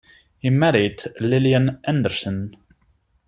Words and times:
He 0.39 0.49
married 0.49 1.03
Lillian 1.19 1.79
Anderson. 1.83 2.57